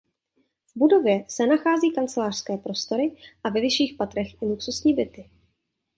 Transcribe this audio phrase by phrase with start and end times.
[0.65, 5.29] V budově se nachází kancelářské prostory a ve vyšších patrech i luxusní byty.